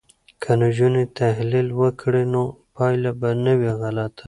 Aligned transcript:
که 0.41 0.51
نجونې 0.61 1.03
تحلیل 1.19 1.67
وکړي 1.79 2.23
نو 2.33 2.43
پایله 2.75 3.11
به 3.19 3.29
نه 3.43 3.53
وي 3.59 3.71
غلطه. 3.81 4.19